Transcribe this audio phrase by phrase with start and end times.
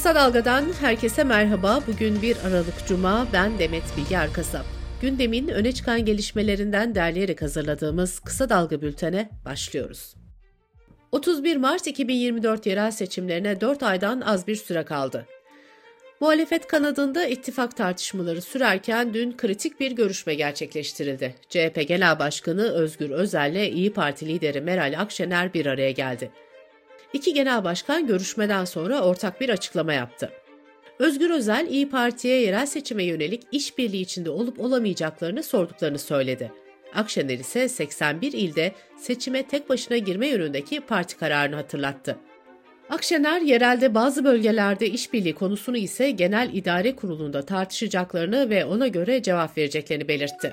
[0.00, 1.80] Kısa Dalga'dan herkese merhaba.
[1.86, 4.64] Bugün 1 Aralık Cuma, ben Demet Bilge Erkasap.
[5.02, 10.14] Gündemin öne çıkan gelişmelerinden derleyerek hazırladığımız Kısa Dalga bültene başlıyoruz.
[11.12, 15.26] 31 Mart 2024 yerel seçimlerine 4 aydan az bir süre kaldı.
[16.20, 21.34] Muhalefet kanadında ittifak tartışmaları sürerken dün kritik bir görüşme gerçekleştirildi.
[21.48, 26.30] CHP Genel Başkanı Özgür Özel ile İyi Parti lideri Meral Akşener bir araya geldi.
[27.12, 30.32] İki genel başkan görüşmeden sonra ortak bir açıklama yaptı.
[30.98, 36.52] Özgür Özel, İyi Parti'ye yerel seçime yönelik işbirliği içinde olup olamayacaklarını sorduklarını söyledi.
[36.94, 42.16] Akşener ise 81 ilde seçime tek başına girme yönündeki parti kararını hatırlattı.
[42.90, 49.58] Akşener, yerelde bazı bölgelerde işbirliği konusunu ise Genel İdare Kurulu'nda tartışacaklarını ve ona göre cevap
[49.58, 50.52] vereceklerini belirtti.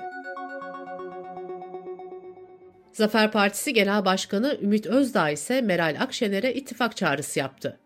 [2.98, 7.78] Zafer Partisi Genel Başkanı Ümit Özdağ ise Meral Akşener'e ittifak çağrısı yaptı.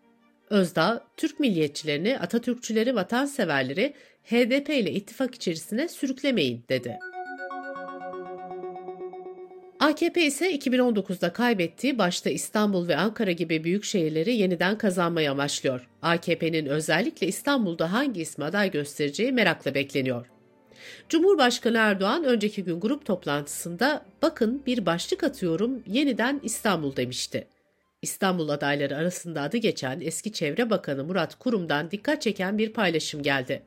[0.50, 6.98] Özdağ, Türk milliyetçilerini, Atatürkçüleri, vatanseverleri HDP ile ittifak içerisine sürüklemeyin dedi.
[9.80, 15.88] AKP ise 2019'da kaybettiği başta İstanbul ve Ankara gibi büyük şehirleri yeniden kazanmayı amaçlıyor.
[16.02, 20.26] AKP'nin özellikle İstanbul'da hangi ismi aday göstereceği merakla bekleniyor.
[21.08, 27.46] Cumhurbaşkanı Erdoğan önceki gün grup toplantısında bakın bir başlık atıyorum yeniden İstanbul demişti.
[28.02, 33.62] İstanbul adayları arasında adı geçen eski Çevre Bakanı Murat Kurum'dan dikkat çeken bir paylaşım geldi.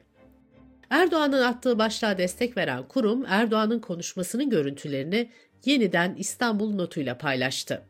[0.89, 5.29] Erdoğan'ın attığı başlığa destek veren kurum Erdoğan'ın konuşmasının görüntülerini
[5.65, 7.81] yeniden İstanbul notuyla paylaştı.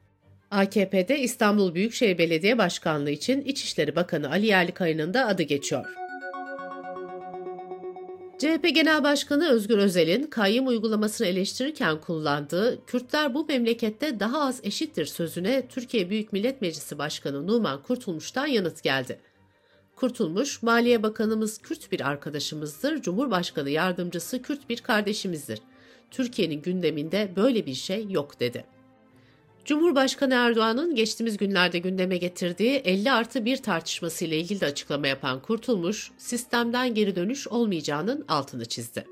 [0.51, 6.04] AKP'de İstanbul Büyükşehir Belediye Başkanlığı için İçişleri Bakanı Ali Yerlikaya'nın da adı geçiyor.
[8.39, 15.05] CHP Genel Başkanı Özgür Özel'in kayyum uygulamasını eleştirirken kullandığı Kürtler bu memlekette daha az eşittir
[15.05, 19.19] sözüne Türkiye Büyük Millet Meclisi Başkanı Numan Kurtulmuş'tan yanıt geldi.
[19.95, 25.59] Kurtulmuş, Maliye Bakanımız Kürt bir arkadaşımızdır, Cumhurbaşkanı Yardımcısı Kürt bir kardeşimizdir.
[26.12, 28.66] Türkiye'nin gündeminde böyle bir şey yok dedi.
[29.65, 35.41] Cumhurbaşkanı Erdoğan'ın geçtiğimiz günlerde gündeme getirdiği 50 artı 1 tartışması ile ilgili de açıklama yapan
[35.41, 39.05] Kurtulmuş, sistemden geri dönüş olmayacağının altını çizdi.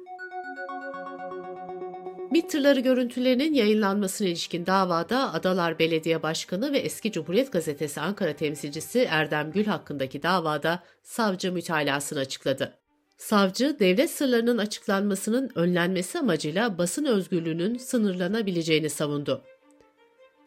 [2.32, 9.00] MİT tırları görüntülerinin yayınlanmasına ilişkin davada Adalar Belediye Başkanı ve eski Cumhuriyet Gazetesi Ankara temsilcisi
[9.00, 12.78] Erdem Gül hakkındaki davada savcı mütalasını açıkladı.
[13.18, 19.44] Savcı, devlet sırlarının açıklanmasının önlenmesi amacıyla basın özgürlüğünün sınırlanabileceğini savundu.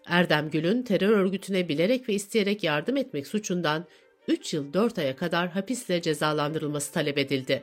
[0.07, 3.85] Erdem Gül'ün terör örgütüne bilerek ve isteyerek yardım etmek suçundan
[4.29, 7.63] 3 yıl 4 aya kadar hapisle cezalandırılması talep edildi.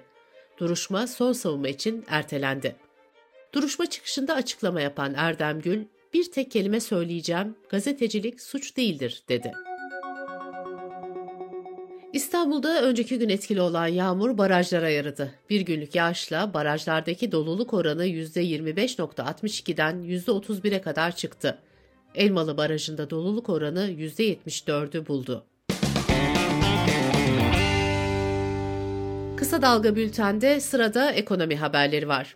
[0.58, 2.76] Duruşma son savunma için ertelendi.
[3.54, 9.54] Duruşma çıkışında açıklama yapan Erdem Gül, bir tek kelime söyleyeceğim, gazetecilik suç değildir dedi.
[12.14, 15.32] İstanbul'da önceki gün etkili olan yağmur barajlara yaradı.
[15.50, 21.60] Bir günlük yağışla barajlardaki doluluk oranı %25.62'den %31'e kadar çıktı.
[22.16, 25.46] Elmalı Barajı'nda doluluk oranı %74'ü buldu.
[29.38, 32.36] Kısa Dalga Bülten'de sırada ekonomi haberleri var.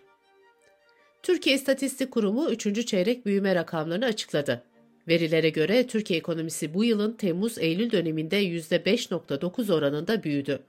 [1.22, 2.86] Türkiye İstatistik Kurumu 3.
[2.86, 4.62] çeyrek büyüme rakamlarını açıkladı.
[5.08, 10.60] Verilere göre Türkiye ekonomisi bu yılın Temmuz-Eylül döneminde %5.9 oranında büyüdü.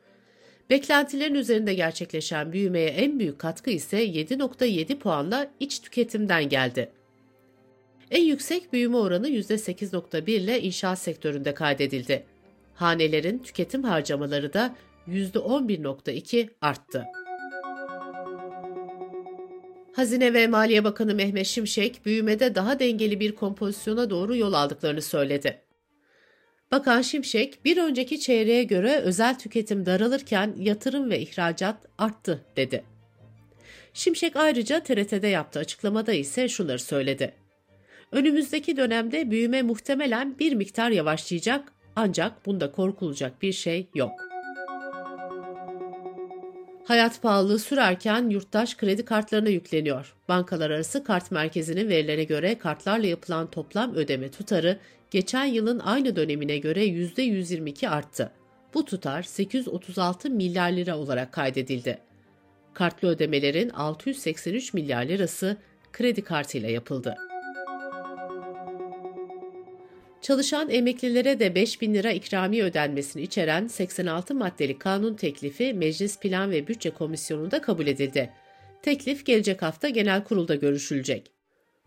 [0.70, 6.90] Beklentilerin üzerinde gerçekleşen büyümeye en büyük katkı ise 7.7 puanla iç tüketimden geldi.
[8.12, 12.26] En yüksek büyüme oranı %8.1 ile inşaat sektöründe kaydedildi.
[12.76, 14.76] Hanelerin tüketim harcamaları da
[15.08, 17.06] %11.2 arttı.
[19.94, 25.62] Hazine ve Maliye Bakanı Mehmet Şimşek, büyümede daha dengeli bir kompozisyona doğru yol aldıklarını söyledi.
[26.72, 32.84] Bakan Şimşek, bir önceki çeyreğe göre özel tüketim daralırken yatırım ve ihracat arttı dedi.
[33.94, 37.34] Şimşek ayrıca TRT'de yaptığı açıklamada ise şunları söyledi.
[38.12, 44.12] Önümüzdeki dönemde büyüme muhtemelen bir miktar yavaşlayacak ancak bunda korkulacak bir şey yok.
[46.86, 50.16] Hayat pahalılığı sürerken yurttaş kredi kartlarına yükleniyor.
[50.30, 54.80] Bankalar arası kart merkezinin verilerine göre kartlarla yapılan toplam ödeme tutarı
[55.12, 58.32] geçen yılın aynı dönemine göre %122 arttı.
[58.74, 61.98] Bu tutar 836 milyar lira olarak kaydedildi.
[62.74, 65.58] Kartlı ödemelerin 683 milyar lirası
[65.94, 67.29] kredi kartıyla yapıldı.
[70.30, 76.52] Çalışan emeklilere de 5 bin lira ikramiye ödenmesini içeren 86 maddeli kanun teklifi Meclis Plan
[76.52, 78.30] ve Bütçe Komisyonu'nda kabul edildi.
[78.82, 81.32] Teklif gelecek hafta genel kurulda görüşülecek.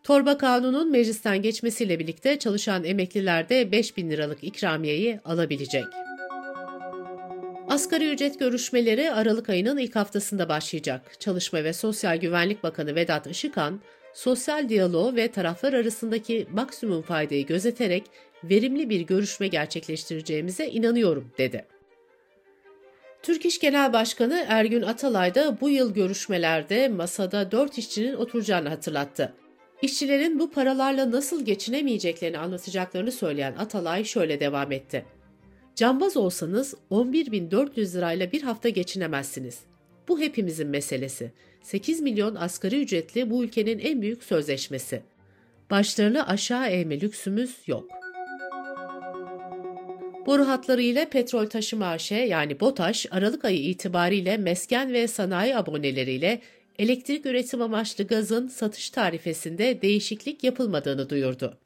[0.02, 5.84] Torba kanunun meclisten geçmesiyle birlikte çalışan emekliler de 5 bin liralık ikramiyeyi alabilecek.
[7.68, 11.20] Asgari ücret görüşmeleri Aralık ayının ilk haftasında başlayacak.
[11.20, 13.80] Çalışma ve Sosyal Güvenlik Bakanı Vedat Işıkhan,
[14.14, 18.04] sosyal diyaloğu ve taraflar arasındaki maksimum faydayı gözeterek
[18.44, 21.66] verimli bir görüşme gerçekleştireceğimize inanıyorum dedi.
[23.22, 29.32] Türk İş Genel Başkanı Ergün Atalay da bu yıl görüşmelerde masada dört işçinin oturacağını hatırlattı.
[29.82, 35.04] İşçilerin bu paralarla nasıl geçinemeyeceklerini anlatacaklarını söyleyen Atalay şöyle devam etti.
[35.76, 39.60] Cambaz olsanız 11.400 lirayla bir hafta geçinemezsiniz.
[40.08, 41.30] Bu hepimizin meselesi.
[41.62, 45.02] 8 milyon asgari ücretli bu ülkenin en büyük sözleşmesi.
[45.70, 48.02] Başlarını aşağı eğme lüksümüz yok.
[50.26, 56.40] Boru hatları ile petrol taşıma AŞ yani BOTAŞ Aralık ayı itibariyle mesken ve sanayi aboneleriyle
[56.78, 61.58] elektrik üretim amaçlı gazın satış tarifesinde değişiklik yapılmadığını duyurdu.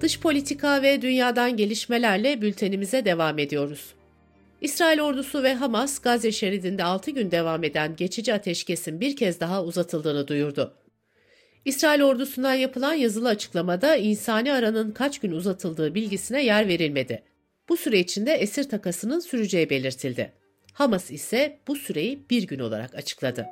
[0.00, 3.97] Dış politika ve dünyadan gelişmelerle bültenimize devam ediyoruz.
[4.60, 9.64] İsrail ordusu ve Hamas Gazze şeridinde 6 gün devam eden geçici ateşkesin bir kez daha
[9.64, 10.74] uzatıldığını duyurdu.
[11.64, 17.22] İsrail ordusundan yapılan yazılı açıklamada insani aranın kaç gün uzatıldığı bilgisine yer verilmedi.
[17.68, 20.32] Bu süre içinde esir takasının süreceği belirtildi.
[20.72, 23.46] Hamas ise bu süreyi bir gün olarak açıkladı.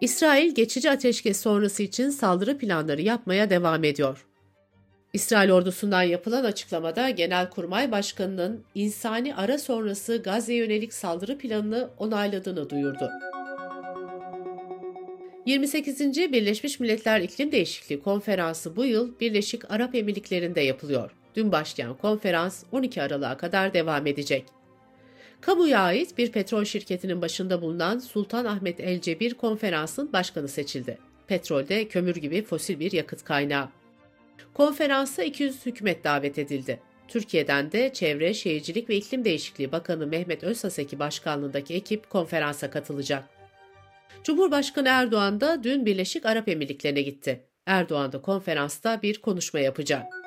[0.00, 4.27] İsrail geçici ateşkes sonrası için saldırı planları yapmaya devam ediyor.
[5.12, 13.10] İsrail ordusundan yapılan açıklamada Genelkurmay Başkanı'nın insani ara sonrası Gazze'ye yönelik saldırı planını onayladığını duyurdu.
[15.46, 16.00] 28.
[16.16, 21.10] Birleşmiş Milletler İklim Değişikliği Konferansı bu yıl Birleşik Arap Emirlikleri'nde yapılıyor.
[21.36, 24.44] Dün başlayan konferans 12 Aralık'a kadar devam edecek.
[25.40, 30.98] Kamuya ait bir petrol şirketinin başında bulunan Sultan Ahmet El Cebir konferansın başkanı seçildi.
[31.26, 33.68] Petrol de kömür gibi fosil bir yakıt kaynağı.
[34.54, 36.80] Konferansa 200 hükümet davet edildi.
[37.08, 43.24] Türkiye'den de Çevre, Şehircilik ve İklim Değişikliği Bakanı Mehmet Özsaseki başkanlığındaki ekip konferansa katılacak.
[44.24, 47.44] Cumhurbaşkanı Erdoğan da dün Birleşik Arap Emirlikleri'ne gitti.
[47.66, 50.17] Erdoğan da konferansta bir konuşma yapacak.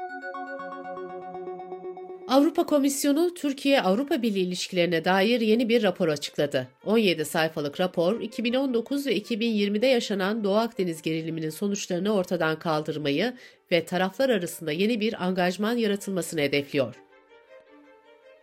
[2.31, 6.67] Avrupa Komisyonu Türkiye-Avrupa Birliği ilişkilerine dair yeni bir rapor açıkladı.
[6.85, 13.33] 17 sayfalık rapor, 2019 ve 2020'de yaşanan Doğu Akdeniz geriliminin sonuçlarını ortadan kaldırmayı
[13.71, 16.95] ve taraflar arasında yeni bir angajman yaratılmasını hedefliyor.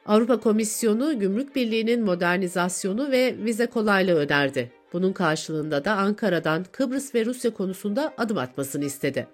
[0.07, 4.73] Avrupa Komisyonu, Gümrük Birliği'nin modernizasyonu ve vize kolaylığı önerdi.
[4.93, 9.27] Bunun karşılığında da Ankara'dan Kıbrıs ve Rusya konusunda adım atmasını istedi.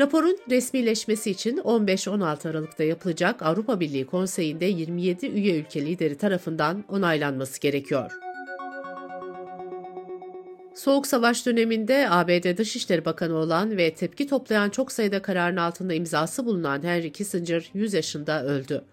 [0.00, 7.60] Raporun resmileşmesi için 15-16 Aralık'ta yapılacak Avrupa Birliği Konseyi'nde 27 üye ülke lideri tarafından onaylanması
[7.60, 8.10] gerekiyor.
[10.74, 16.46] Soğuk Savaş döneminde ABD Dışişleri Bakanı olan ve tepki toplayan çok sayıda kararın altında imzası
[16.46, 18.84] bulunan Henry Kissinger 100 yaşında öldü.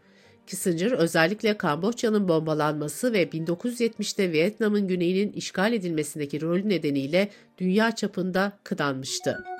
[0.47, 9.56] Kissinger özellikle Kamboçya'nın bombalanması ve 1970'te Vietnam'ın güneyinin işgal edilmesindeki rolü nedeniyle dünya çapında kıdanmıştı.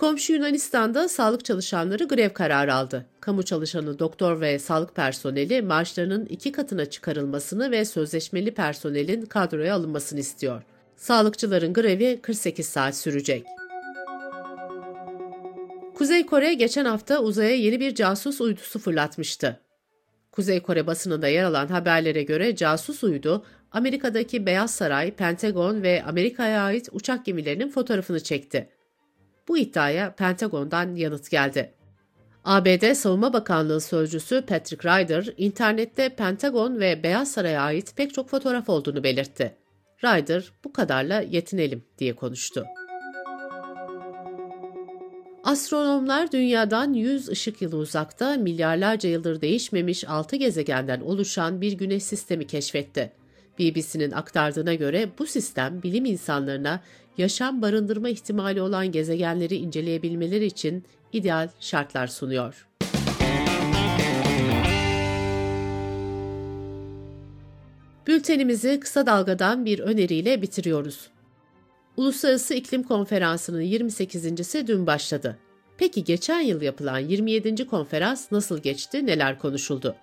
[0.00, 3.06] Komşu Yunanistan'da sağlık çalışanları grev kararı aldı.
[3.20, 10.20] Kamu çalışanı doktor ve sağlık personeli maaşlarının iki katına çıkarılmasını ve sözleşmeli personelin kadroya alınmasını
[10.20, 10.62] istiyor.
[10.96, 13.46] Sağlıkçıların grevi 48 saat sürecek.
[15.94, 19.60] Kuzey Kore geçen hafta uzaya yeni bir casus uydusu fırlatmıştı.
[20.32, 26.62] Kuzey Kore basınında yer alan haberlere göre casus uydu, Amerika'daki Beyaz Saray, Pentagon ve Amerika'ya
[26.62, 28.68] ait uçak gemilerinin fotoğrafını çekti.
[29.50, 31.74] Bu iddiaya Pentagon'dan yanıt geldi.
[32.44, 38.68] ABD Savunma Bakanlığı sözcüsü Patrick Ryder, internette Pentagon ve Beyaz Saray'a ait pek çok fotoğraf
[38.68, 39.56] olduğunu belirtti.
[40.04, 42.64] Ryder, bu kadarla yetinelim diye konuştu.
[45.44, 52.46] Astronomlar dünyadan 100 ışık yılı uzakta milyarlarca yıldır değişmemiş 6 gezegenden oluşan bir güneş sistemi
[52.46, 53.12] keşfetti.
[53.58, 56.80] BBC'nin aktardığına göre bu sistem bilim insanlarına
[57.20, 62.66] yaşam barındırma ihtimali olan gezegenleri inceleyebilmeleri için ideal şartlar sunuyor.
[68.06, 71.10] Bültenimizi kısa dalgadan bir öneriyle bitiriyoruz.
[71.96, 75.38] Uluslararası İklim Konferansı'nın 28.si dün başladı.
[75.78, 77.66] Peki geçen yıl yapılan 27.
[77.66, 79.96] konferans nasıl geçti, neler konuşuldu?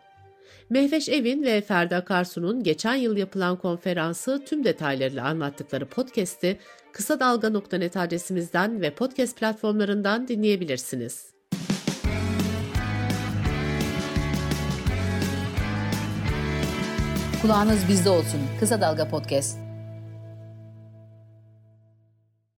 [0.69, 6.59] Mehveş Evin ve Ferda Karsu'nun geçen yıl yapılan konferansı tüm detaylarıyla anlattıkları podcast'i
[6.91, 11.33] kısa dalga.net adresimizden ve podcast platformlarından dinleyebilirsiniz.
[17.41, 18.41] Kulağınız bizde olsun.
[18.59, 19.66] Kısa Dalga Podcast.